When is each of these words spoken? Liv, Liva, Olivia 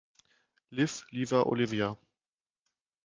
Liv, 0.77 0.95
Liva, 1.11 1.43
Olivia 1.43 1.95